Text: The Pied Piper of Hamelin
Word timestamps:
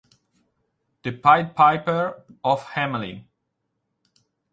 The 1.03 1.11
Pied 1.11 1.55
Piper 1.55 2.23
of 2.43 2.63
Hamelin 2.69 3.27